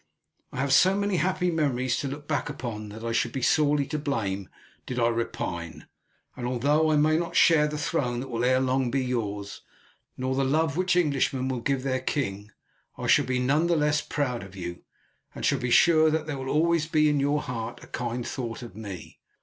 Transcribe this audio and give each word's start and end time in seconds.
I 0.51 0.57
have 0.57 0.73
so 0.73 0.95
many 0.95 1.17
happy 1.17 1.51
memories 1.51 1.95
to 1.99 2.07
look 2.07 2.27
back 2.27 2.49
upon 2.49 2.89
that 2.89 3.03
I 3.03 3.11
should 3.11 3.31
be 3.31 3.43
sorely 3.43 3.85
to 3.85 3.99
blame 3.99 4.49
did 4.87 4.97
I 4.97 5.07
repine, 5.09 5.85
and 6.35 6.47
although 6.47 6.89
I 6.89 6.95
may 6.95 7.19
not 7.19 7.35
share 7.35 7.67
the 7.67 7.77
throne 7.77 8.19
that 8.19 8.27
will 8.29 8.43
ere 8.43 8.59
long 8.59 8.89
be 8.89 9.05
yours, 9.05 9.61
nor 10.17 10.33
the 10.33 10.43
love 10.43 10.75
which 10.75 10.95
Englishmen 10.95 11.49
will 11.49 11.59
give 11.61 11.83
their 11.83 11.99
king, 11.99 12.49
I 12.97 13.05
shall 13.05 13.25
be 13.27 13.37
none 13.37 13.67
the 13.67 13.75
less 13.75 14.01
proud 14.01 14.41
of 14.41 14.55
you, 14.55 14.81
and 15.35 15.45
shall 15.45 15.59
be 15.59 15.69
sure 15.69 16.09
that 16.09 16.25
there 16.25 16.35
will 16.35 16.45
be 16.45 16.49
always 16.49 16.91
in 16.95 17.19
your 17.19 17.43
heart 17.43 17.83
a 17.83 17.87
kind 17.87 18.25
thought 18.27 18.63
of 18.63 18.75
me. 18.75 19.19